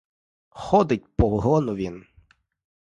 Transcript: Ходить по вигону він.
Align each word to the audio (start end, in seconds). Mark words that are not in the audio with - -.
Ходить 0.49 1.05
по 1.15 1.29
вигону 1.29 1.75
він. 1.75 2.05